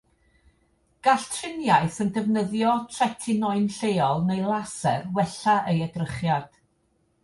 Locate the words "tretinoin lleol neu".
2.97-4.43